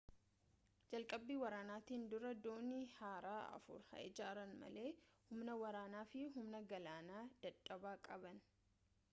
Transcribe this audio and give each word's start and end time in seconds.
jalqabbii 0.93 1.35
waraanaatiin 1.43 2.05
dura 2.13 2.31
doonii 2.47 2.79
haaraa 2.93 3.43
afur 3.59 3.85
haa 3.91 4.01
ijaaran 4.07 4.57
malee 4.63 4.89
humna 5.29 5.59
waraanaa 5.67 6.03
fi 6.17 6.27
humna 6.39 6.65
galaanaa 6.75 7.23
dadhabaa 7.47 7.95
qaban 8.11 8.45